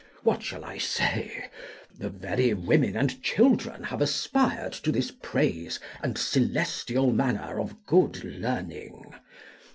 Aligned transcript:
What 0.23 0.41
shall 0.41 0.65
I 0.65 0.79
say? 0.79 1.47
The 1.95 2.09
very 2.09 2.55
women 2.55 2.97
and 2.97 3.21
children 3.21 3.83
have 3.83 4.01
aspired 4.01 4.73
to 4.73 4.91
this 4.91 5.11
praise 5.11 5.79
and 6.01 6.17
celestial 6.17 7.11
manner 7.13 7.59
of 7.59 7.85
good 7.85 8.23
learning. 8.23 9.13